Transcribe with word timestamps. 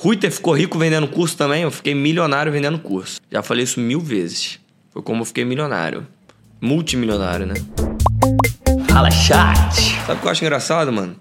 Ruiter 0.00 0.30
ficou 0.30 0.52
rico 0.54 0.78
vendendo 0.78 1.08
curso 1.08 1.36
também, 1.36 1.64
eu 1.64 1.72
fiquei 1.72 1.92
milionário 1.92 2.52
vendendo 2.52 2.78
curso. 2.78 3.20
Já 3.28 3.42
falei 3.42 3.64
isso 3.64 3.80
mil 3.80 3.98
vezes. 3.98 4.60
Foi 4.90 5.02
como 5.02 5.22
eu 5.22 5.24
fiquei 5.24 5.44
milionário. 5.44 6.06
Multimilionário, 6.60 7.44
né? 7.44 7.54
Fala, 8.88 9.10
chat! 9.10 9.96
Sabe 10.06 10.12
o 10.12 10.20
que 10.20 10.26
eu 10.28 10.30
acho 10.30 10.44
engraçado, 10.44 10.92
mano? 10.92 11.16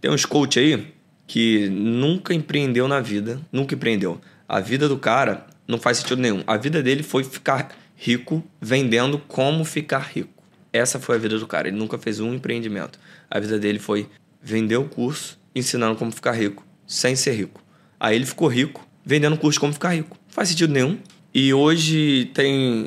Tem 0.00 0.10
uns 0.10 0.24
coach 0.24 0.58
aí 0.58 0.94
que 1.26 1.68
nunca 1.68 2.32
empreendeu 2.32 2.88
na 2.88 3.00
vida. 3.00 3.38
Nunca 3.52 3.74
empreendeu. 3.74 4.18
A 4.48 4.60
vida 4.60 4.88
do 4.88 4.96
cara 4.96 5.46
não 5.68 5.78
faz 5.78 5.98
sentido 5.98 6.22
nenhum. 6.22 6.42
A 6.46 6.56
vida 6.56 6.82
dele 6.82 7.02
foi 7.02 7.22
ficar 7.22 7.76
rico 7.94 8.42
vendendo 8.58 9.18
como 9.28 9.62
ficar 9.62 10.10
rico. 10.14 10.42
Essa 10.72 10.98
foi 10.98 11.16
a 11.16 11.18
vida 11.18 11.38
do 11.38 11.46
cara. 11.46 11.68
Ele 11.68 11.76
nunca 11.76 11.98
fez 11.98 12.18
um 12.18 12.32
empreendimento. 12.32 12.98
A 13.30 13.38
vida 13.38 13.58
dele 13.58 13.78
foi 13.78 14.08
vender 14.40 14.78
o 14.78 14.84
curso 14.84 15.38
ensinando 15.54 15.96
como 15.96 16.10
ficar 16.10 16.32
rico, 16.32 16.64
sem 16.86 17.14
ser 17.14 17.32
rico. 17.32 17.65
Aí 18.06 18.14
ele 18.14 18.24
ficou 18.24 18.46
rico 18.46 18.86
vendendo 19.04 19.36
curso 19.36 19.56
de 19.56 19.60
como 19.60 19.72
ficar 19.72 19.90
rico. 19.90 20.16
Não 20.28 20.32
faz 20.32 20.48
sentido 20.48 20.72
nenhum. 20.72 20.96
E 21.34 21.52
hoje 21.52 22.30
tem 22.32 22.86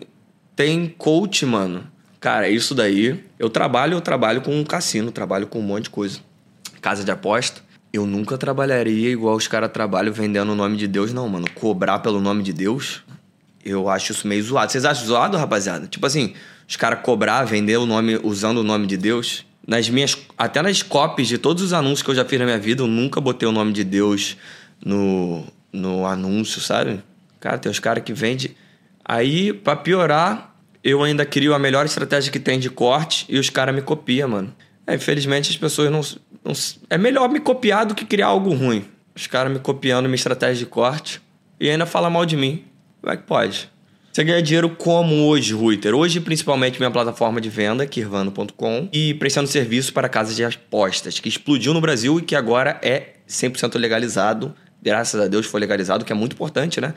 tem 0.55 0.87
coach, 0.97 1.45
mano. 1.45 1.85
Cara, 2.21 2.47
isso 2.47 2.73
daí. 2.73 3.21
Eu 3.37 3.49
trabalho, 3.49 3.95
eu 3.95 4.01
trabalho 4.01 4.41
com 4.41 4.57
um 4.57 4.63
cassino, 4.63 5.11
trabalho 5.11 5.45
com 5.47 5.59
um 5.59 5.61
monte 5.61 5.83
de 5.83 5.89
coisa. 5.89 6.19
Casa 6.81 7.03
de 7.03 7.11
aposta. 7.11 7.61
Eu 7.91 8.05
nunca 8.05 8.37
trabalharia 8.37 9.09
igual 9.09 9.35
os 9.35 9.45
caras 9.45 9.69
trabalham 9.73 10.13
vendendo 10.13 10.53
o 10.53 10.55
nome 10.55 10.77
de 10.77 10.87
Deus, 10.87 11.11
não, 11.11 11.27
mano. 11.27 11.47
Cobrar 11.53 11.99
pelo 11.99 12.21
nome 12.21 12.41
de 12.41 12.53
Deus, 12.53 13.01
eu 13.65 13.89
acho 13.89 14.13
isso 14.13 14.25
meio 14.25 14.41
zoado. 14.41 14.71
Vocês 14.71 14.85
acham 14.85 15.05
zoado, 15.05 15.35
rapaziada? 15.35 15.85
Tipo 15.87 16.05
assim, 16.05 16.33
os 16.65 16.77
caras 16.77 16.99
cobrar, 17.01 17.43
vender 17.43 17.77
o 17.77 17.85
nome 17.85 18.17
usando 18.23 18.59
o 18.59 18.63
nome 18.63 18.87
de 18.87 18.95
Deus. 18.95 19.45
Nas 19.67 19.89
minhas. 19.89 20.17
Até 20.37 20.61
nas 20.61 20.81
copies 20.81 21.27
de 21.27 21.37
todos 21.37 21.61
os 21.61 21.73
anúncios 21.73 22.03
que 22.03 22.09
eu 22.09 22.15
já 22.15 22.23
fiz 22.23 22.39
na 22.39 22.45
minha 22.45 22.59
vida, 22.59 22.83
eu 22.83 22.87
nunca 22.87 23.19
botei 23.19 23.49
o 23.49 23.51
nome 23.51 23.73
de 23.73 23.83
Deus 23.83 24.37
no, 24.83 25.45
no 25.71 26.05
anúncio, 26.05 26.61
sabe? 26.61 27.01
Cara, 27.39 27.57
tem 27.57 27.71
uns 27.71 27.79
caras 27.79 28.03
que 28.03 28.13
vendem. 28.13 28.51
Aí, 29.03 29.53
pra 29.53 29.75
piorar, 29.75 30.55
eu 30.83 31.03
ainda 31.03 31.25
crio 31.25 31.53
a 31.53 31.59
melhor 31.59 31.85
estratégia 31.85 32.31
que 32.31 32.39
tem 32.39 32.59
de 32.59 32.69
corte 32.69 33.25
e 33.29 33.37
os 33.37 33.49
caras 33.49 33.73
me 33.73 33.81
copiam, 33.81 34.29
mano. 34.29 34.53
É, 34.85 34.95
infelizmente, 34.95 35.49
as 35.49 35.57
pessoas 35.57 35.91
não, 35.91 36.01
não, 36.43 36.53
É 36.89 36.97
melhor 36.97 37.29
me 37.29 37.39
copiar 37.39 37.85
do 37.85 37.95
que 37.95 38.05
criar 38.05 38.27
algo 38.27 38.53
ruim. 38.53 38.85
Os 39.15 39.27
caras 39.27 39.51
me 39.51 39.59
copiando 39.59 40.05
minha 40.05 40.15
estratégia 40.15 40.65
de 40.65 40.65
corte 40.65 41.21
e 41.59 41.69
ainda 41.69 41.85
falam 41.85 42.09
mal 42.09 42.25
de 42.25 42.37
mim. 42.37 42.63
Como 43.01 43.13
é 43.13 43.17
que 43.17 43.23
pode? 43.23 43.69
Você 44.11 44.23
ganha 44.23 44.41
dinheiro 44.41 44.69
como 44.71 45.27
hoje, 45.27 45.53
Ruiter? 45.53 45.93
Hoje, 45.93 46.19
principalmente, 46.19 46.79
minha 46.79 46.89
plataforma 46.89 47.39
de 47.39 47.49
venda, 47.49 47.85
kirvano.com, 47.85 48.89
e 48.91 49.13
prestando 49.13 49.47
serviço 49.47 49.93
para 49.93 50.09
casas 50.09 50.35
de 50.35 50.43
apostas, 50.43 51.19
que 51.19 51.29
explodiu 51.29 51.73
no 51.73 51.79
Brasil 51.79 52.17
e 52.17 52.21
que 52.23 52.35
agora 52.35 52.79
é 52.81 53.13
100% 53.29 53.77
legalizado 53.77 54.55
graças 54.81 55.19
a 55.19 55.27
Deus 55.27 55.45
foi 55.45 55.59
legalizado, 55.59 56.05
que 56.05 56.11
é 56.11 56.15
muito 56.15 56.33
importante, 56.33 56.79
né? 56.79 56.93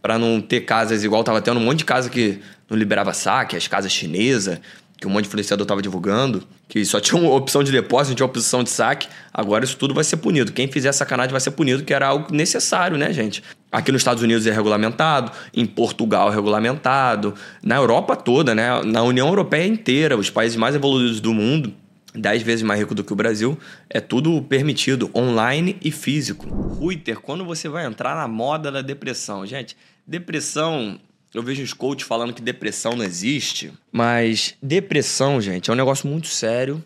Para 0.00 0.18
não 0.18 0.40
ter 0.40 0.62
casas 0.62 1.04
igual 1.04 1.24
tava 1.24 1.40
tendo 1.40 1.58
um 1.58 1.64
monte 1.64 1.78
de 1.78 1.84
casa 1.84 2.08
que 2.08 2.40
não 2.68 2.76
liberava 2.76 3.12
saque, 3.12 3.56
as 3.56 3.66
casas 3.66 3.92
chinesas, 3.92 4.60
que 4.98 5.06
um 5.06 5.10
monte 5.10 5.24
de 5.24 5.28
influenciador 5.28 5.66
tava 5.66 5.82
divulgando, 5.82 6.42
que 6.68 6.84
só 6.84 6.98
tinha 7.00 7.20
opção 7.28 7.62
de 7.62 7.70
depósito, 7.70 8.10
não 8.10 8.16
tinha 8.16 8.26
opção 8.26 8.62
de 8.62 8.70
saque. 8.70 9.08
Agora 9.32 9.64
isso 9.64 9.76
tudo 9.76 9.92
vai 9.92 10.04
ser 10.04 10.16
punido. 10.16 10.52
Quem 10.52 10.68
fizer 10.68 10.90
sacanagem 10.92 11.32
vai 11.32 11.40
ser 11.40 11.50
punido, 11.50 11.84
que 11.84 11.92
era 11.92 12.06
algo 12.06 12.34
necessário, 12.34 12.96
né, 12.96 13.12
gente? 13.12 13.42
Aqui 13.70 13.92
nos 13.92 14.00
Estados 14.00 14.22
Unidos 14.22 14.46
é 14.46 14.52
regulamentado, 14.52 15.30
em 15.52 15.66
Portugal 15.66 16.32
é 16.32 16.34
regulamentado, 16.34 17.34
na 17.62 17.76
Europa 17.76 18.16
toda, 18.16 18.54
né? 18.54 18.82
Na 18.84 19.02
União 19.02 19.28
Europeia 19.28 19.66
inteira, 19.66 20.16
os 20.16 20.30
países 20.30 20.56
mais 20.56 20.74
evoluídos 20.74 21.20
do 21.20 21.34
mundo 21.34 21.74
10 22.16 22.42
vezes 22.42 22.62
mais 22.62 22.80
rico 22.80 22.94
do 22.94 23.04
que 23.04 23.12
o 23.12 23.16
Brasil, 23.16 23.58
é 23.88 24.00
tudo 24.00 24.40
permitido, 24.42 25.10
online 25.14 25.76
e 25.82 25.90
físico. 25.90 26.48
Ruiter, 26.48 27.20
quando 27.20 27.44
você 27.44 27.68
vai 27.68 27.84
entrar 27.86 28.16
na 28.16 28.26
moda 28.26 28.70
da 28.72 28.82
depressão? 28.82 29.46
Gente, 29.46 29.76
depressão, 30.06 30.98
eu 31.34 31.42
vejo 31.42 31.62
os 31.62 31.72
coaches 31.72 32.06
falando 32.06 32.32
que 32.32 32.42
depressão 32.42 32.96
não 32.96 33.04
existe, 33.04 33.72
mas 33.92 34.54
depressão, 34.62 35.40
gente, 35.40 35.70
é 35.70 35.72
um 35.72 35.76
negócio 35.76 36.08
muito 36.08 36.28
sério 36.28 36.82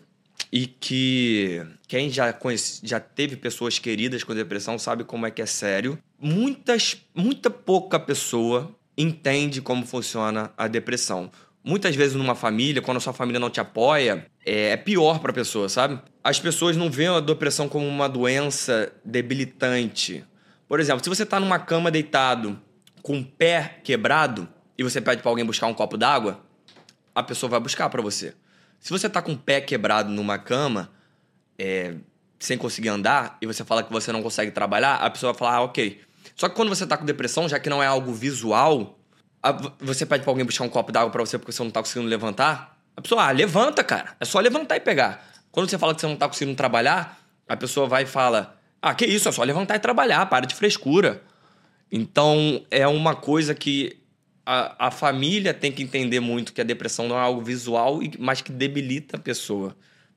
e 0.51 0.65
que 0.67 1.61
quem 1.87 2.09
já, 2.09 2.33
conhece, 2.33 2.81
já 2.83 2.99
teve 2.99 3.35
pessoas 3.35 3.79
queridas 3.79 4.23
com 4.23 4.35
depressão 4.35 4.77
sabe 4.77 5.03
como 5.03 5.25
é 5.25 5.31
que 5.31 5.41
é 5.41 5.45
sério. 5.45 5.97
Muitas, 6.19 6.97
muita 7.15 7.49
pouca 7.49 7.99
pessoa 7.99 8.69
entende 8.97 9.61
como 9.61 9.85
funciona 9.85 10.51
a 10.57 10.67
depressão. 10.67 11.31
Muitas 11.63 11.95
vezes 11.95 12.15
numa 12.15 12.33
família, 12.33 12.81
quando 12.81 12.97
a 12.97 12.99
sua 12.99 13.13
família 13.13 13.39
não 13.39 13.49
te 13.49 13.59
apoia, 13.59 14.25
é, 14.45 14.69
é 14.69 14.77
pior 14.77 15.19
para 15.19 15.31
a 15.31 15.33
pessoa, 15.33 15.69
sabe? 15.69 15.99
As 16.23 16.39
pessoas 16.39 16.75
não 16.75 16.89
veem 16.89 17.09
a 17.09 17.19
depressão 17.19 17.69
como 17.69 17.87
uma 17.87 18.09
doença 18.09 18.91
debilitante. 19.05 20.25
Por 20.67 20.79
exemplo, 20.79 21.03
se 21.03 21.09
você 21.09 21.23
está 21.23 21.39
numa 21.39 21.59
cama 21.59 21.91
deitado 21.91 22.59
com 23.03 23.19
o 23.19 23.25
pé 23.25 23.79
quebrado 23.83 24.47
e 24.77 24.83
você 24.83 24.99
pede 24.99 25.21
para 25.21 25.29
alguém 25.29 25.45
buscar 25.45 25.67
um 25.67 25.73
copo 25.73 25.97
d'água, 25.97 26.43
a 27.13 27.21
pessoa 27.21 27.49
vai 27.49 27.59
buscar 27.59 27.89
para 27.89 28.01
você. 28.01 28.33
Se 28.79 28.89
você 28.89 29.05
está 29.05 29.21
com 29.21 29.33
o 29.33 29.37
pé 29.37 29.61
quebrado 29.61 30.09
numa 30.09 30.39
cama, 30.39 30.89
é, 31.59 31.93
sem 32.39 32.57
conseguir 32.57 32.89
andar, 32.89 33.37
e 33.39 33.45
você 33.45 33.63
fala 33.63 33.83
que 33.83 33.91
você 33.91 34.11
não 34.11 34.23
consegue 34.23 34.49
trabalhar, 34.49 34.95
a 34.95 35.09
pessoa 35.11 35.33
vai 35.33 35.39
falar, 35.39 35.55
ah, 35.57 35.61
ok. 35.61 36.01
Só 36.35 36.49
que 36.49 36.55
quando 36.55 36.69
você 36.69 36.85
está 36.85 36.97
com 36.97 37.05
depressão, 37.05 37.47
já 37.47 37.59
que 37.59 37.69
não 37.69 37.83
é 37.83 37.85
algo 37.85 38.11
visual, 38.11 38.97
você 39.79 40.05
pede 40.05 40.23
pra 40.23 40.31
alguém 40.31 40.45
buscar 40.45 40.63
um 40.63 40.69
copo 40.69 40.91
d'água 40.91 41.09
pra 41.11 41.21
você 41.21 41.37
porque 41.37 41.51
você 41.51 41.63
não 41.63 41.71
tá 41.71 41.81
conseguindo 41.81 42.07
levantar. 42.07 42.77
A 42.95 43.01
pessoa, 43.01 43.23
ah, 43.23 43.31
levanta, 43.31 43.83
cara. 43.83 44.15
É 44.19 44.25
só 44.25 44.39
levantar 44.39 44.77
e 44.77 44.79
pegar. 44.79 45.27
Quando 45.51 45.69
você 45.69 45.77
fala 45.77 45.95
que 45.95 46.01
você 46.01 46.07
não 46.07 46.15
tá 46.15 46.27
conseguindo 46.27 46.55
trabalhar, 46.55 47.19
a 47.47 47.57
pessoa 47.57 47.87
vai 47.87 48.03
e 48.03 48.05
fala: 48.05 48.59
Ah, 48.81 48.93
que 48.93 49.05
isso, 49.05 49.27
é 49.27 49.31
só 49.31 49.43
levantar 49.43 49.75
e 49.75 49.79
trabalhar, 49.79 50.27
para 50.27 50.45
de 50.45 50.53
frescura. 50.53 51.23
Então, 51.91 52.63
é 52.69 52.87
uma 52.87 53.15
coisa 53.15 53.55
que 53.55 53.97
a, 54.45 54.87
a 54.87 54.91
família 54.91 55.53
tem 55.53 55.71
que 55.71 55.81
entender 55.81 56.19
muito 56.19 56.53
que 56.53 56.61
a 56.61 56.63
depressão 56.63 57.07
não 57.07 57.17
é 57.17 57.21
algo 57.21 57.41
visual, 57.41 57.99
mas 58.19 58.41
que 58.41 58.51
debilita 58.51 59.17
a 59.17 59.19
pessoa. 59.19 59.75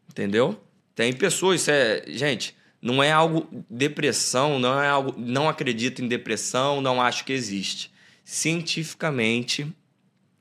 Entendeu? 0.08 0.62
Tem 0.94 1.12
pessoas, 1.12 1.62
isso 1.62 1.70
é. 1.70 2.04
Gente, 2.08 2.54
não 2.82 3.02
é 3.02 3.10
algo. 3.10 3.48
Depressão, 3.70 4.58
não 4.58 4.80
é 4.82 4.88
algo. 4.88 5.14
Não 5.16 5.48
acredito 5.48 6.02
em 6.04 6.08
depressão, 6.08 6.82
não 6.82 7.00
acho 7.00 7.24
que 7.24 7.32
existe 7.32 7.93
cientificamente 8.24 9.66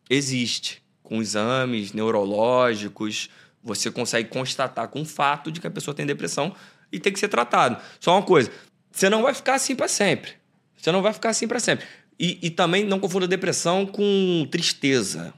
existe. 0.10 0.82
Com 1.04 1.22
exames 1.22 1.92
neurológicos, 1.92 3.30
você 3.62 3.92
consegue 3.92 4.30
constatar 4.30 4.88
com 4.88 5.04
fato 5.04 5.52
de 5.52 5.60
que 5.60 5.68
a 5.68 5.72
pessoa 5.72 5.94
tem 5.94 6.06
depressão 6.06 6.56
e 6.92 7.00
tem 7.00 7.12
que 7.12 7.20
ser 7.20 7.28
tratado. 7.28 7.82
Só 8.00 8.14
uma 8.16 8.24
coisa, 8.24 8.50
você 8.92 9.10
não 9.10 9.22
vai 9.22 9.34
ficar 9.34 9.56
assim 9.56 9.76
para 9.76 9.88
sempre. 9.88 10.32
Você 10.78 10.92
não 10.92 11.02
vai 11.02 11.14
ficar 11.14 11.30
assim 11.30 11.48
para 11.48 11.60
sempre. 11.60 11.86
E, 12.20 12.40
e 12.42 12.50
também 12.50 12.86
não 12.86 13.00
confunda 13.00 13.28
depressão 13.28 13.86
com 13.86 14.48
tristeza, 14.50 15.34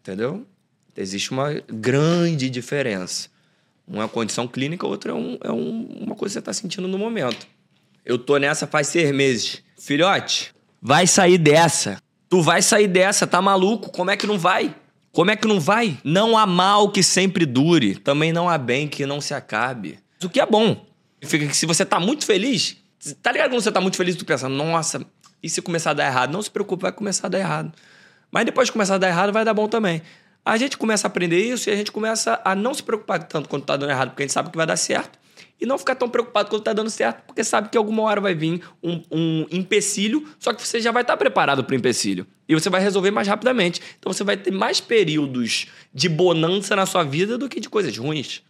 entendeu? 0.00 0.46
Existe 0.96 1.30
uma 1.32 1.52
grande 1.68 2.48
diferença. 2.48 3.28
Uma 3.86 4.04
é 4.04 4.08
condição 4.08 4.48
clínica, 4.48 4.86
outra 4.86 5.12
é, 5.12 5.14
um, 5.14 5.38
é 5.42 5.52
um, 5.52 5.82
uma 6.00 6.14
coisa 6.14 6.32
que 6.32 6.34
você 6.34 6.38
está 6.38 6.52
sentindo 6.52 6.88
no 6.88 6.98
momento. 6.98 7.46
Eu 8.04 8.18
tô 8.18 8.38
nessa 8.38 8.66
faz 8.66 8.88
seis 8.88 9.14
meses. 9.14 9.62
Filhote, 9.78 10.53
Vai 10.86 11.06
sair 11.06 11.38
dessa. 11.38 11.96
Tu 12.28 12.42
vai 12.42 12.60
sair 12.60 12.86
dessa, 12.86 13.26
tá 13.26 13.40
maluco? 13.40 13.90
Como 13.90 14.10
é 14.10 14.18
que 14.18 14.26
não 14.26 14.38
vai? 14.38 14.76
Como 15.12 15.30
é 15.30 15.36
que 15.36 15.48
não 15.48 15.58
vai? 15.58 15.96
Não 16.04 16.36
há 16.36 16.44
mal 16.44 16.90
que 16.90 17.02
sempre 17.02 17.46
dure, 17.46 17.94
também 17.94 18.34
não 18.34 18.50
há 18.50 18.58
bem 18.58 18.86
que 18.86 19.06
não 19.06 19.18
se 19.18 19.32
acabe. 19.32 19.98
O 20.22 20.28
que 20.28 20.38
é 20.38 20.44
bom. 20.44 20.84
Que 21.22 21.54
se 21.54 21.64
você 21.64 21.86
tá 21.86 21.98
muito 21.98 22.26
feliz, 22.26 22.76
tá 23.22 23.32
ligado 23.32 23.48
quando 23.48 23.62
você 23.62 23.72
tá 23.72 23.80
muito 23.80 23.96
feliz, 23.96 24.14
tu 24.14 24.26
pensa, 24.26 24.46
nossa, 24.46 25.06
e 25.42 25.48
se 25.48 25.62
começar 25.62 25.92
a 25.92 25.94
dar 25.94 26.04
errado? 26.04 26.30
Não 26.30 26.42
se 26.42 26.50
preocupe, 26.50 26.82
vai 26.82 26.92
começar 26.92 27.28
a 27.28 27.30
dar 27.30 27.38
errado. 27.38 27.72
Mas 28.30 28.44
depois 28.44 28.68
de 28.68 28.72
começar 28.72 28.96
a 28.96 28.98
dar 28.98 29.08
errado, 29.08 29.32
vai 29.32 29.42
dar 29.42 29.54
bom 29.54 29.66
também. 29.66 30.02
A 30.44 30.58
gente 30.58 30.76
começa 30.76 31.06
a 31.06 31.08
aprender 31.08 31.40
isso 31.40 31.70
e 31.70 31.72
a 31.72 31.76
gente 31.76 31.90
começa 31.90 32.42
a 32.44 32.54
não 32.54 32.74
se 32.74 32.82
preocupar 32.82 33.24
tanto 33.24 33.48
quando 33.48 33.64
tá 33.64 33.74
dando 33.74 33.88
errado, 33.88 34.10
porque 34.10 34.24
a 34.24 34.26
gente 34.26 34.34
sabe 34.34 34.50
que 34.50 34.56
vai 34.58 34.66
dar 34.66 34.76
certo 34.76 35.18
e 35.60 35.66
não 35.66 35.78
ficar 35.78 35.94
tão 35.94 36.08
preocupado 36.08 36.50
quando 36.50 36.62
tá 36.62 36.72
dando 36.72 36.90
certo, 36.90 37.22
porque 37.26 37.44
sabe 37.44 37.68
que 37.68 37.78
alguma 37.78 38.02
hora 38.02 38.20
vai 38.20 38.34
vir 38.34 38.60
um, 38.82 39.02
um 39.10 39.46
empecilho, 39.50 40.26
só 40.38 40.52
que 40.52 40.66
você 40.66 40.80
já 40.80 40.92
vai 40.92 41.02
estar 41.02 41.14
tá 41.14 41.16
preparado 41.16 41.64
para 41.64 41.72
o 41.72 41.76
empecilho. 41.76 42.26
E 42.48 42.54
você 42.54 42.68
vai 42.68 42.80
resolver 42.80 43.10
mais 43.10 43.26
rapidamente. 43.26 43.80
Então 43.98 44.12
você 44.12 44.24
vai 44.24 44.36
ter 44.36 44.50
mais 44.50 44.80
períodos 44.80 45.66
de 45.92 46.08
bonança 46.08 46.76
na 46.76 46.84
sua 46.84 47.02
vida 47.02 47.38
do 47.38 47.48
que 47.48 47.60
de 47.60 47.68
coisas 47.68 47.96
ruins. 47.96 48.42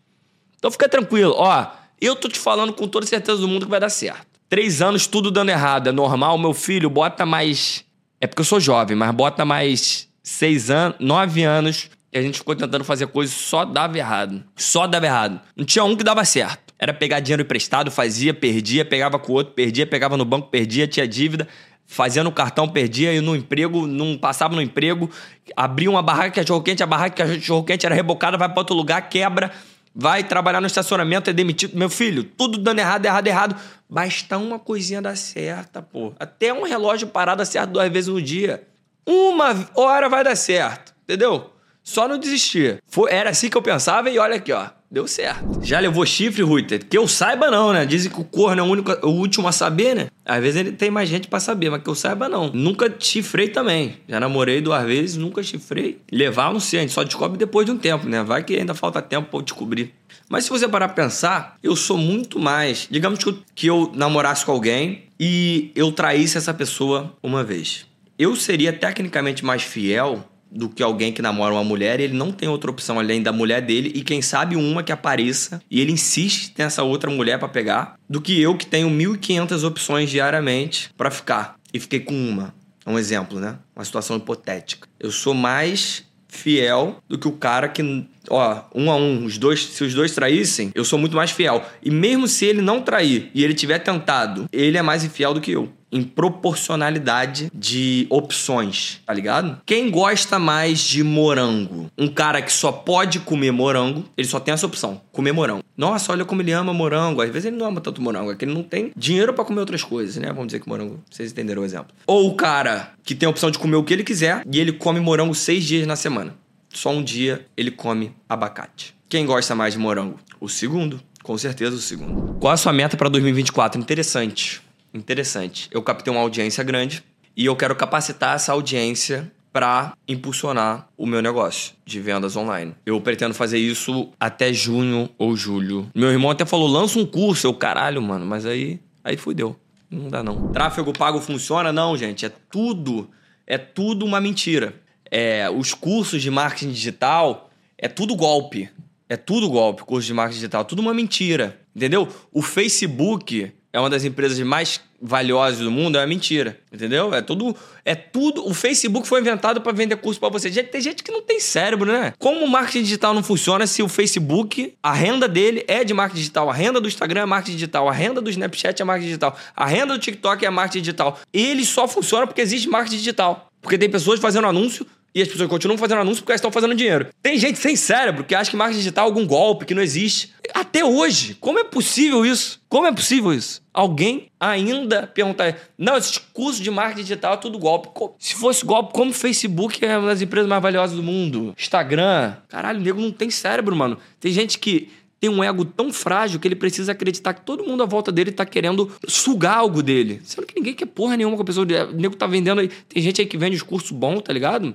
Então 0.59 0.71
fica 0.71 0.89
tranquilo, 0.89 1.35
ó. 1.37 1.67
Eu 2.01 2.17
tô 2.17 2.29
te 2.29 2.39
falando 2.39 2.73
com 2.73 2.89
toda 2.89 3.07
certeza 3.07 3.41
do 3.41 3.47
mundo 3.47 3.67
que 3.67 3.71
vai 3.71 3.81
dar 3.81 3.91
certo. 3.91 4.27
Três 4.49 4.81
anos, 4.81 5.07
tudo 5.07 5.31
dando 5.31 5.51
errado. 5.51 5.89
É 5.89 5.93
normal, 5.93 6.39
meu 6.39 6.55
filho, 6.55 6.89
bota 6.89 7.27
mais. 7.27 7.85
É 8.21 8.27
porque 8.27 8.41
eu 8.41 8.45
sou 8.47 8.59
jovem, 8.59 8.97
mas 8.97 9.15
bota 9.15 9.45
mais 9.45 10.09
seis 10.23 10.71
anos, 10.71 10.97
nove 11.01 11.43
anos. 11.43 11.91
E 12.13 12.19
a 12.19 12.23
gente 12.23 12.39
ficou 12.39 12.55
tentando 12.55 12.85
fazer 12.85 13.09
coisas 13.09 13.35
só 13.35 13.65
dava 13.65 13.99
errado. 13.99 14.45
Só 14.57 14.87
dava 14.87 15.05
errado. 15.05 15.41
Não 15.57 15.65
tinha 15.65 15.85
um 15.85 15.97
que 15.97 16.05
dava 16.05 16.25
certo. 16.25 16.64
Era 16.85 16.93
pegar 16.93 17.19
dinheiro 17.21 17.41
emprestado, 17.41 17.91
fazia, 17.91 18.35
perdia, 18.35 18.85
pegava 18.85 19.19
com 19.19 19.33
o 19.33 19.37
outro, 19.37 19.55
perdia, 19.55 19.87
pegava 19.87 20.19
no 20.19 20.25
banco, 20.27 20.49
perdia, 20.49 20.87
tinha 20.87 21.09
dívida, 21.09 21.49
fazia 21.87 22.23
no 22.23 22.31
cartão, 22.31 22.69
perdia, 22.69 23.11
e 23.11 23.23
no 23.23 23.35
emprego, 23.35 23.87
não 23.87 24.19
passava 24.19 24.55
no 24.55 24.61
emprego, 24.61 25.11
abria 25.57 25.89
uma 25.89 26.03
barraca 26.03 26.29
que 26.29 26.41
cachorro 26.41 26.63
quente, 26.63 26.83
a 26.83 26.87
barraca 26.87 27.25
que 27.25 27.37
cachorro 27.37 27.65
quente 27.65 27.87
era 27.87 27.95
rebocada, 27.95 28.37
vai 28.37 28.51
para 28.51 28.59
outro 28.59 28.77
lugar, 28.77 29.01
quebra, 29.09 29.51
vai 29.95 30.25
trabalhar 30.25 30.61
no 30.61 30.67
estacionamento, 30.67 31.31
é 31.31 31.33
demitido. 31.33 31.75
Meu 31.75 31.89
filho, 31.89 32.23
tudo 32.23 32.59
dando 32.59 32.81
errado, 32.81 33.07
errado, 33.07 33.27
errado. 33.29 33.57
Basta 33.89 34.37
uma 34.37 34.59
coisinha 34.59 35.01
dar 35.01 35.17
certa, 35.17 35.81
pô. 35.81 36.13
Até 36.21 36.53
um 36.53 36.65
relógio 36.65 37.09
parado 37.09 37.39
dá 37.39 37.47
certo 37.47 37.71
duas 37.71 37.91
vezes 37.91 38.09
no 38.09 38.21
dia. 38.21 38.63
Uma 39.07 39.69
hora 39.75 40.07
vai 40.11 40.23
dar 40.23 40.37
certo, 40.37 40.93
entendeu? 41.05 41.51
Só 41.83 42.07
não 42.07 42.19
desistir. 42.19 42.83
Foi, 42.87 43.11
era 43.11 43.31
assim 43.31 43.49
que 43.49 43.57
eu 43.57 43.63
pensava 43.63 44.11
e 44.11 44.19
olha 44.19 44.37
aqui, 44.37 44.53
ó. 44.53 44.69
Deu 44.95 45.09
certo. 45.09 45.59
Já 45.61 45.81
levou 45.81 46.07
chifre, 46.07 46.41
Ruiter? 46.45 46.87
Que 46.89 46.97
eu 46.97 47.09
saiba, 47.09 47.51
não, 47.51 47.73
né? 47.73 47.85
Dizem 47.85 48.13
que 48.13 48.21
o 48.21 48.23
corno 48.23 48.63
é 48.63 48.65
o, 48.65 48.69
único, 48.69 48.93
o 49.05 49.11
último 49.11 49.49
a 49.49 49.51
saber, 49.51 49.97
né? 49.97 50.07
Às 50.25 50.41
vezes 50.41 50.61
ele 50.61 50.71
tem 50.71 50.89
mais 50.89 51.09
gente 51.09 51.27
para 51.27 51.41
saber, 51.41 51.69
mas 51.69 51.83
que 51.83 51.91
eu 51.91 51.97
saiba, 51.97 52.29
não. 52.29 52.47
Nunca 52.55 52.95
chifrei 52.97 53.49
também. 53.49 53.97
Já 54.07 54.21
namorei 54.21 54.61
duas 54.61 54.87
vezes, 54.87 55.17
nunca 55.17 55.43
chifrei. 55.43 55.99
Levar, 56.13 56.53
não 56.53 56.61
sei, 56.61 56.79
a 56.79 56.83
gente 56.83 56.93
só 56.93 57.03
descobre 57.03 57.37
depois 57.37 57.67
de 57.67 57.73
um 57.73 57.77
tempo, 57.77 58.09
né? 58.09 58.23
Vai 58.23 58.45
que 58.45 58.55
ainda 58.55 58.73
falta 58.73 59.03
tempo 59.03 59.31
pra 59.31 59.41
eu 59.41 59.43
descobrir. 59.43 59.93
Mas 60.29 60.45
se 60.45 60.51
você 60.51 60.69
parar 60.69 60.87
pra 60.87 61.03
pensar, 61.03 61.57
eu 61.61 61.75
sou 61.75 61.99
muito 61.99 62.39
mais. 62.39 62.87
Digamos 62.89 63.19
que 63.19 63.29
eu, 63.29 63.39
que 63.53 63.67
eu 63.67 63.91
namorasse 63.97 64.45
com 64.45 64.53
alguém 64.53 65.07
e 65.19 65.73
eu 65.75 65.91
traísse 65.91 66.39
essa 66.39 66.55
pessoa 66.55 67.13
uma 67.21 67.43
vez. 67.43 67.85
Eu 68.17 68.37
seria 68.37 68.73
tecnicamente 68.73 69.45
mais 69.45 69.65
fiel 69.65 70.25
do 70.55 70.69
que 70.69 70.83
alguém 70.83 71.13
que 71.13 71.21
namora 71.21 71.55
uma 71.55 71.65
mulher 71.65 72.01
e 72.01 72.05
ele 72.05 72.15
não 72.15 72.31
tem 72.31 72.49
outra 72.49 72.71
opção 72.71 72.99
além 72.99 73.23
da 73.23 73.33
mulher 73.33 73.61
dele 73.61 73.91
e 73.95 74.03
quem 74.03 74.23
sabe 74.23 74.57
uma 74.57 74.83
que 74.83 74.93
apareça 74.93 75.61
e 75.71 75.81
ele 75.81 75.93
insiste 75.93 76.55
nessa 76.57 76.83
outra 76.83 77.11
mulher 77.11 77.39
para 77.39 77.49
pegar 77.49 77.97
do 78.09 78.21
que 78.21 78.41
eu 78.41 78.57
que 78.57 78.67
tenho 78.67 78.89
1500 78.89 79.65
opções 79.65 80.09
diariamente 80.09 80.91
para 80.97 81.11
ficar 81.11 81.57
e 81.73 81.81
fiquei 81.81 82.01
com 82.01 82.15
uma. 82.15 82.55
É 82.87 82.91
um 82.91 82.99
exemplo, 82.99 83.41
né? 83.41 83.59
Uma 83.75 83.85
situação 83.85 84.17
hipotética. 84.17 84.87
Eu 85.01 85.11
sou 85.11 85.35
mais 85.35 86.05
fiel 86.29 86.99
do 87.09 87.17
que 87.17 87.29
o 87.29 87.33
cara 87.33 87.69
que, 87.69 88.07
ó, 88.29 88.63
um 88.75 88.91
a 88.91 88.97
um, 88.97 89.25
os 89.25 89.39
dois, 89.39 89.65
se 89.65 89.85
os 89.85 89.95
dois 89.95 90.13
traíssem, 90.13 90.71
eu 90.75 90.85
sou 90.85 90.99
muito 90.99 91.17
mais 91.17 91.31
fiel. 91.31 91.65
E 91.83 91.91
mesmo 91.91 92.29
se 92.29 92.45
ele 92.45 92.61
não 92.61 92.83
trair 92.83 93.31
e 93.35 93.43
ele 93.43 93.55
tiver 93.55 93.79
tentado, 93.79 94.47
ele 94.53 94.77
é 94.77 94.83
mais 94.83 95.05
infiel 95.05 95.33
do 95.33 95.41
que 95.41 95.53
eu. 95.53 95.73
Em 95.95 96.03
proporcionalidade 96.03 97.53
de 97.55 98.07
opções, 98.11 99.01
tá 99.07 99.15
ligado? 99.15 99.61
Quem 99.65 99.93
gosta 99.93 100.41
mais 100.41 100.81
de 100.81 101.05
morango? 101.05 101.89
Um 101.97 102.09
cara 102.09 102.43
que 102.43 102.53
só 102.53 102.73
pode 102.73 103.21
comer 103.21 103.53
morango, 103.53 104.05
ele 104.17 104.27
só 104.27 104.41
tem 104.41 104.53
essa 104.53 104.67
opção: 104.67 105.01
comer 105.13 105.31
morango. 105.31 105.63
Nossa, 105.77 106.11
olha 106.11 106.25
como 106.25 106.43
ele 106.43 106.51
ama 106.51 106.75
morango. 106.75 107.23
Às 107.23 107.31
vezes 107.31 107.47
ele 107.47 107.57
não 107.57 107.67
ama 107.67 107.81
tanto 107.81 108.03
morango, 108.03 108.33
é 108.33 108.35
que 108.35 108.45
ele 108.45 108.53
não 108.53 108.65
tem 108.65 108.91
dinheiro 108.97 109.33
para 109.33 109.45
comer 109.45 109.61
outras 109.61 109.85
coisas, 109.85 110.17
né? 110.17 110.29
Vamos 110.29 110.47
dizer 110.47 110.59
que 110.59 110.69
morango, 110.69 111.01
vocês 111.09 111.31
entenderam 111.31 111.63
o 111.63 111.65
exemplo. 111.65 111.95
Ou 112.09 112.29
o 112.29 112.35
cara 112.35 112.93
que 113.05 113.15
tem 113.15 113.29
a 113.29 113.31
opção 113.31 113.51
de 113.51 113.59
comer 113.59 113.77
o 113.77 113.85
que 113.85 113.93
ele 113.93 114.03
quiser 114.03 114.43
e 114.51 114.59
ele 114.59 114.73
come 114.73 114.99
morango 114.99 115.35
seis 115.35 115.65
dias 115.65 115.87
na 115.87 115.95
semana. 115.95 116.35
Só 116.73 116.91
um 116.91 117.05
dia 117.05 117.47
ele 117.57 117.71
come 117.71 118.13
abacate. 118.29 118.97
Quem 119.09 119.25
gosta 119.25 119.55
mais 119.55 119.75
de 119.75 119.79
morango? 119.79 120.19
O 120.41 120.49
segundo. 120.49 121.01
Com 121.23 121.39
certeza 121.39 121.75
o 121.75 121.79
segundo. 121.79 122.35
Qual 122.39 122.53
a 122.53 122.57
sua 122.57 122.71
meta 122.71 122.99
para 122.99 123.09
2024? 123.09 123.81
Interessante. 123.81 124.61
Interessante. 124.95 125.69
Eu 125.73 125.83
captei 125.83 126.13
uma 126.13 126.23
audiência 126.23 126.63
grande 126.63 127.03
e 127.37 127.45
eu 127.45 127.57
quero 127.57 127.75
capacitar 127.75 128.37
essa 128.37 128.53
audiência 128.53 129.31
para 129.53 129.97
impulsionar 130.09 130.89
o 130.97 131.07
meu 131.07 131.21
negócio 131.21 131.75
de 131.85 132.01
vendas 132.01 132.37
online. 132.37 132.75
Eu 132.87 133.01
pretendo 133.01 133.35
fazer 133.35 133.59
isso 133.59 134.11
até 134.19 134.53
junho 134.53 135.09
ou 135.19 135.37
julho. 135.37 135.89
Meu 135.95 136.11
irmão 136.11 136.31
até 136.31 136.45
falou: 136.45 136.69
lança 136.69 136.99
um 136.99 137.07
curso. 137.07 137.47
Eu, 137.47 137.55
caralho, 137.55 138.01
mano, 138.01 138.25
mas 138.25 138.47
aí, 138.47 138.81
aí 139.03 139.17
fudeu. 139.17 139.57
Não 139.91 140.09
dá 140.09 140.23
não. 140.23 140.49
Tráfego 140.49 140.93
pago 140.93 141.21
funciona? 141.21 141.73
Não, 141.73 141.97
gente. 141.97 142.27
É 142.27 142.33
tudo, 142.51 143.11
é 143.47 143.59
tudo 143.59 144.05
uma 144.05 144.21
mentira. 144.21 144.75
É, 145.11 145.49
os 145.49 145.75
cursos 145.75 146.21
de 146.21 146.31
marketing 146.31 146.73
digital 146.73 147.51
é 147.79 147.87
tudo 147.87 148.17
golpe. 148.17 148.69
É 149.09 149.17
tudo 149.17 149.49
golpe, 149.49 149.85
curso 149.85 150.07
de 150.07 150.15
marketing 150.15 150.39
digital. 150.41 150.65
Tudo 150.65 150.81
uma 150.81 150.95
mentira. 150.95 151.61
Entendeu? 151.77 152.09
O 152.33 152.43
Facebook 152.43 153.53
é 153.75 153.81
uma 153.81 153.91
das 153.91 154.05
empresas 154.05 154.39
mais 154.39 154.81
valiosas 155.03 155.59
do 155.59 155.71
mundo, 155.71 155.99
é 155.99 156.01
uma 156.01 156.07
mentira, 156.07 156.61
entendeu? 156.73 157.13
É 157.13 157.21
tudo, 157.21 157.57
é 157.85 157.97
tudo. 157.97 158.49
O 158.49 158.55
Facebook 158.55 159.09
foi 159.09 159.21
inventado 159.21 159.61
para 159.61 159.73
vender 159.73 159.97
curso 159.97 160.21
para 160.21 160.29
você. 160.29 160.49
Tem 160.49 160.81
gente 160.81 161.03
que 161.03 161.11
não 161.11 161.21
tem 161.21 161.41
cérebro, 161.41 161.91
né? 161.91 162.15
Como 162.17 162.45
o 162.45 162.49
marketing 162.49 162.85
digital 162.85 163.13
não 163.13 163.23
funciona 163.23 163.67
se 163.67 163.83
o 163.83 163.89
Facebook, 163.89 164.75
a 164.81 164.93
renda 164.93 165.27
dele 165.27 165.65
é 165.67 165.83
de 165.83 165.93
marketing 165.93 166.21
digital, 166.21 166.49
a 166.49 166.55
renda 166.55 166.81
do 166.81 166.87
Instagram 166.87 167.23
é 167.23 167.27
marketing 167.27 167.57
digital, 167.57 167.89
a 167.89 167.93
renda 167.93 168.21
do 168.21 168.31
Snapchat 168.31 168.81
é 168.81 168.85
marketing 168.85 169.09
digital, 169.09 169.37
a 169.57 169.67
renda 169.67 169.95
do 169.95 169.99
TikTok 169.99 170.47
é 170.47 170.51
marketing 170.51 170.81
digital. 170.81 171.19
Ele 171.33 171.65
só 171.65 171.89
funciona 171.89 172.29
porque 172.29 172.43
existe 172.43 172.69
marketing 172.69 172.99
digital. 172.99 173.49
Porque 173.61 173.77
tem 173.77 173.91
pessoas 173.91 174.21
fazendo 174.21 174.47
anúncio 174.47 174.87
e 175.15 175.23
as 175.23 175.29
pessoas 175.29 175.49
continuam 175.49 175.79
fazendo 175.79 176.01
anúncio 176.01 176.23
porque 176.23 176.33
elas 176.33 176.41
estão 176.41 176.51
fazendo 176.51 176.75
dinheiro. 176.75 177.09
Tem 177.23 177.39
gente 177.39 177.59
sem 177.59 177.77
cérebro 177.77 178.25
que 178.25 178.35
acha 178.35 178.51
que 178.51 178.57
marketing 178.57 178.79
digital 178.79 179.07
é 179.07 179.09
algum 179.09 179.27
golpe, 179.27 179.65
que 179.65 179.75
não 179.75 179.83
existe. 179.83 180.33
Até 180.55 180.85
hoje, 180.85 181.35
como 181.41 181.59
é 181.59 181.65
possível 181.65 182.25
isso? 182.25 182.61
Como 182.69 182.87
é 182.87 182.93
possível 182.93 183.33
isso? 183.33 183.61
Alguém 183.73 184.31
ainda 184.39 185.05
perguntar, 185.05 185.59
não, 185.77 185.97
esse 185.97 186.21
curso 186.33 186.63
de 186.63 186.71
marketing 186.71 187.03
digital 187.03 187.35
é 187.35 187.37
tudo 187.39 187.59
golpe. 187.59 187.89
Se 188.21 188.37
fosse 188.37 188.65
golpe, 188.65 188.93
como 188.93 189.11
o 189.11 189.15
Facebook 189.15 189.85
é 189.85 189.99
uma 189.99 190.07
das 190.07 190.23
empresas 190.23 190.49
mais 190.49 190.63
valiosas 190.63 190.97
do 190.97 191.03
mundo? 191.03 191.53
Instagram. 191.59 192.37
Caralho, 192.49 192.79
o 192.79 192.83
nego 192.85 193.01
não 193.01 193.11
tem 193.11 193.31
cérebro, 193.31 193.75
mano. 193.75 193.99
Tem 194.21 194.31
gente 194.31 194.61
que 194.61 194.91
tem 195.19 195.29
um 195.29 195.43
ego 195.43 195.65
tão 195.65 195.93
frágil 195.93 196.39
que 196.39 196.47
ele 196.47 196.55
precisa 196.55 196.93
acreditar 196.93 197.35
que 197.35 197.41
todo 197.41 197.65
mundo 197.65 197.83
à 197.83 197.87
volta 197.87 198.13
dele 198.13 198.31
tá 198.31 198.47
querendo 198.47 198.93
sugar 199.09 199.57
algo 199.57 199.83
dele. 199.83 200.21
Sendo 200.23 200.47
que 200.47 200.55
ninguém 200.55 200.75
quer 200.75 200.87
porra 200.87 201.17
nenhuma 201.17 201.35
com 201.35 201.43
a 201.43 201.47
pessoa. 201.47 201.67
O 201.67 201.97
nego 201.97 202.15
tá 202.15 202.29
vendendo 202.29 202.61
aí. 202.61 202.69
Tem 202.89 203.03
gente 203.03 203.21
aí 203.21 203.27
que 203.27 203.37
vende 203.37 203.57
os 203.57 203.63
cursos 203.63 203.91
bons, 203.91 204.21
tá 204.23 204.33
ligado? 204.33 204.73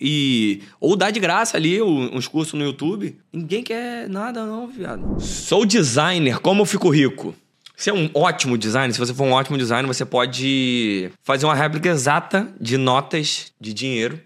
E. 0.00 0.62
Ou 0.80 0.96
dá 0.96 1.10
de 1.10 1.20
graça 1.20 1.56
ali 1.56 1.80
uns 1.82 2.28
cursos 2.28 2.54
no 2.54 2.64
YouTube. 2.64 3.16
Ninguém 3.32 3.62
quer 3.62 4.08
nada, 4.08 4.44
não, 4.44 4.66
viado. 4.68 5.20
Sou 5.20 5.64
designer, 5.64 6.38
como 6.40 6.62
eu 6.62 6.66
fico 6.66 6.88
rico? 6.88 7.34
Você 7.76 7.90
é 7.90 7.92
um 7.92 8.08
ótimo 8.14 8.56
designer. 8.56 8.92
Se 8.92 8.98
você 8.98 9.12
for 9.12 9.24
um 9.24 9.32
ótimo 9.32 9.58
designer, 9.58 9.86
você 9.86 10.04
pode 10.04 11.10
fazer 11.22 11.44
uma 11.44 11.54
réplica 11.54 11.90
exata 11.90 12.48
de 12.58 12.78
notas 12.78 13.52
de 13.60 13.74
dinheiro. 13.74 14.18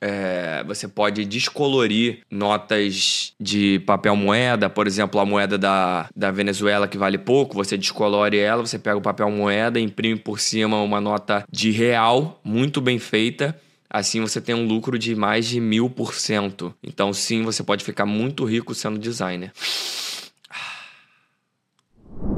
É, 0.00 0.62
você 0.66 0.86
pode 0.86 1.24
descolorir 1.24 2.20
notas 2.30 3.32
de 3.40 3.78
papel 3.86 4.14
moeda, 4.14 4.68
por 4.68 4.86
exemplo, 4.86 5.18
a 5.20 5.24
moeda 5.24 5.56
da, 5.56 6.08
da 6.14 6.30
Venezuela 6.30 6.86
que 6.86 6.98
vale 6.98 7.16
pouco, 7.16 7.54
você 7.54 7.78
descolore 7.78 8.38
ela, 8.38 8.64
você 8.64 8.78
pega 8.78 8.96
o 8.96 9.00
papel 9.00 9.30
moeda, 9.30 9.80
imprime 9.80 10.18
por 10.18 10.38
cima 10.38 10.80
uma 10.82 11.00
nota 11.00 11.44
de 11.50 11.70
real, 11.70 12.40
muito 12.44 12.80
bem 12.80 12.98
feita, 12.98 13.58
Assim 13.88 14.20
você 14.20 14.40
tem 14.40 14.54
um 14.54 14.66
lucro 14.66 14.98
de 14.98 15.14
mais 15.14 15.46
de 15.46 15.60
mil 15.60 15.88
por 15.88 16.14
cento. 16.14 16.74
Então, 16.82 17.12
sim, 17.12 17.42
você 17.42 17.62
pode 17.62 17.84
ficar 17.84 18.06
muito 18.06 18.44
rico 18.44 18.74
sendo 18.74 18.98
designer. 18.98 19.52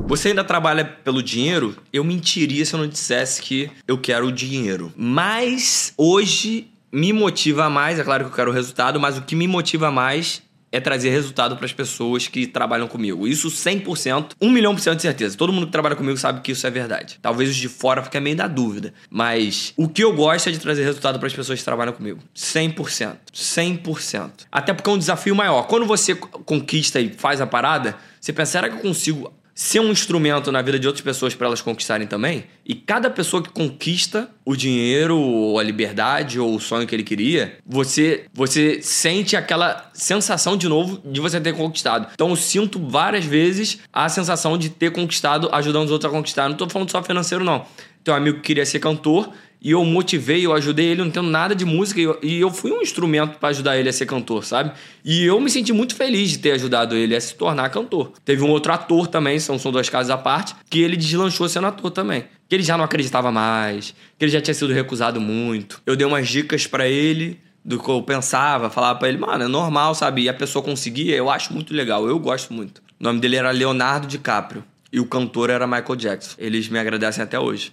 Você 0.06 0.28
ainda 0.28 0.42
trabalha 0.42 0.84
pelo 0.84 1.22
dinheiro? 1.22 1.76
Eu 1.92 2.02
mentiria 2.02 2.64
se 2.64 2.74
eu 2.74 2.80
não 2.80 2.88
dissesse 2.88 3.42
que 3.42 3.70
eu 3.86 3.98
quero 3.98 4.26
o 4.28 4.32
dinheiro. 4.32 4.92
Mas 4.96 5.92
hoje 5.96 6.68
me 6.90 7.12
motiva 7.12 7.68
mais, 7.68 7.98
é 7.98 8.04
claro 8.04 8.24
que 8.24 8.30
eu 8.30 8.34
quero 8.34 8.50
o 8.50 8.54
resultado, 8.54 8.98
mas 8.98 9.18
o 9.18 9.22
que 9.22 9.36
me 9.36 9.46
motiva 9.46 9.90
mais 9.90 10.42
é 10.70 10.80
trazer 10.80 11.10
resultado 11.10 11.56
para 11.56 11.66
as 11.66 11.72
pessoas 11.72 12.26
que 12.26 12.46
trabalham 12.46 12.86
comigo. 12.86 13.26
Isso 13.26 13.48
100%, 13.48 14.32
1 14.40 14.50
milhão 14.50 14.74
por 14.74 14.80
cento 14.80 14.96
de 14.96 15.02
certeza. 15.02 15.36
Todo 15.36 15.52
mundo 15.52 15.66
que 15.66 15.72
trabalha 15.72 15.96
comigo 15.96 16.16
sabe 16.16 16.40
que 16.40 16.52
isso 16.52 16.66
é 16.66 16.70
verdade. 16.70 17.18
Talvez 17.20 17.50
os 17.50 17.56
de 17.56 17.68
fora 17.68 18.02
fiquem 18.02 18.20
meio 18.20 18.36
da 18.36 18.46
dúvida, 18.46 18.92
mas 19.10 19.72
o 19.76 19.88
que 19.88 20.02
eu 20.02 20.12
gosto 20.14 20.48
é 20.48 20.52
de 20.52 20.58
trazer 20.58 20.84
resultado 20.84 21.18
para 21.18 21.26
as 21.26 21.34
pessoas 21.34 21.58
que 21.58 21.64
trabalham 21.64 21.92
comigo. 21.92 22.20
100%. 22.34 23.16
100%. 23.34 24.30
Até 24.50 24.72
porque 24.72 24.88
é 24.88 24.92
um 24.92 24.98
desafio 24.98 25.34
maior. 25.34 25.66
Quando 25.66 25.86
você 25.86 26.14
conquista 26.14 27.00
e 27.00 27.10
faz 27.12 27.40
a 27.40 27.46
parada, 27.46 27.96
você 28.20 28.32
pensa, 28.32 28.52
será 28.52 28.68
que 28.68 28.76
eu 28.76 28.80
consigo 28.80 29.32
ser 29.58 29.80
um 29.80 29.90
instrumento 29.90 30.52
na 30.52 30.62
vida 30.62 30.78
de 30.78 30.86
outras 30.86 31.02
pessoas 31.02 31.34
para 31.34 31.48
elas 31.48 31.60
conquistarem 31.60 32.06
também. 32.06 32.44
E 32.64 32.76
cada 32.76 33.10
pessoa 33.10 33.42
que 33.42 33.48
conquista 33.48 34.30
o 34.44 34.54
dinheiro, 34.54 35.18
ou 35.18 35.58
a 35.58 35.64
liberdade, 35.64 36.38
ou 36.38 36.54
o 36.54 36.60
sonho 36.60 36.86
que 36.86 36.94
ele 36.94 37.02
queria, 37.02 37.58
você, 37.66 38.26
você 38.32 38.80
sente 38.80 39.34
aquela 39.34 39.90
sensação 39.92 40.56
de 40.56 40.68
novo 40.68 41.02
de 41.04 41.20
você 41.20 41.40
ter 41.40 41.56
conquistado. 41.56 42.06
Então 42.14 42.28
eu 42.28 42.36
sinto 42.36 42.78
várias 42.88 43.24
vezes 43.24 43.80
a 43.92 44.08
sensação 44.08 44.56
de 44.56 44.70
ter 44.70 44.92
conquistado, 44.92 45.48
ajudando 45.50 45.86
os 45.86 45.90
outros 45.90 46.08
a 46.08 46.16
conquistar. 46.16 46.44
Não 46.44 46.52
estou 46.52 46.70
falando 46.70 46.92
só 46.92 47.02
financeiro, 47.02 47.42
não. 47.42 47.66
Tem 48.04 48.14
um 48.14 48.16
amigo 48.16 48.36
que 48.36 48.44
queria 48.44 48.64
ser 48.64 48.78
cantor 48.78 49.28
e 49.60 49.72
eu 49.72 49.84
motivei, 49.84 50.46
eu 50.46 50.52
ajudei 50.52 50.86
ele, 50.86 51.00
eu 51.00 51.04
não 51.04 51.10
entendo 51.10 51.28
nada 51.28 51.54
de 51.54 51.64
música, 51.64 52.00
e 52.22 52.40
eu, 52.40 52.50
fui 52.50 52.70
um 52.70 52.80
instrumento 52.80 53.38
para 53.38 53.48
ajudar 53.48 53.76
ele 53.76 53.88
a 53.88 53.92
ser 53.92 54.06
cantor, 54.06 54.44
sabe? 54.44 54.72
E 55.04 55.24
eu 55.24 55.40
me 55.40 55.50
senti 55.50 55.72
muito 55.72 55.96
feliz 55.96 56.30
de 56.30 56.38
ter 56.38 56.52
ajudado 56.52 56.94
ele 56.94 57.14
a 57.16 57.20
se 57.20 57.34
tornar 57.34 57.68
cantor. 57.70 58.12
Teve 58.24 58.42
um 58.42 58.50
outro 58.50 58.72
ator 58.72 59.08
também, 59.08 59.38
são, 59.38 59.58
são 59.58 59.72
duas 59.72 59.88
casas 59.88 60.10
à 60.10 60.16
parte, 60.16 60.54
que 60.70 60.80
ele 60.80 60.96
deslanchou 60.96 61.48
sendo 61.48 61.66
ator 61.66 61.90
também. 61.90 62.24
Que 62.48 62.54
ele 62.54 62.62
já 62.62 62.78
não 62.78 62.84
acreditava 62.84 63.32
mais, 63.32 63.94
que 64.16 64.24
ele 64.24 64.32
já 64.32 64.40
tinha 64.40 64.54
sido 64.54 64.72
recusado 64.72 65.20
muito. 65.20 65.82
Eu 65.84 65.96
dei 65.96 66.06
umas 66.06 66.28
dicas 66.28 66.66
para 66.66 66.88
ele 66.88 67.38
do 67.64 67.78
que 67.78 67.88
eu 67.88 68.00
pensava, 68.02 68.70
falava 68.70 68.98
para 68.98 69.08
ele, 69.08 69.18
mano, 69.18 69.44
é 69.44 69.48
normal, 69.48 69.94
sabe? 69.94 70.22
E 70.22 70.28
a 70.28 70.34
pessoa 70.34 70.62
conseguia, 70.64 71.16
eu 71.16 71.28
acho 71.28 71.52
muito 71.52 71.74
legal, 71.74 72.08
eu 72.08 72.18
gosto 72.18 72.52
muito. 72.52 72.80
O 72.98 73.04
nome 73.04 73.20
dele 73.20 73.36
era 73.36 73.50
Leonardo 73.50 74.06
DiCaprio. 74.06 74.64
E 74.90 74.98
o 74.98 75.04
cantor 75.04 75.50
era 75.50 75.66
Michael 75.66 75.96
Jackson. 75.96 76.34
Eles 76.38 76.68
me 76.68 76.78
agradecem 76.78 77.22
até 77.22 77.38
hoje. 77.38 77.72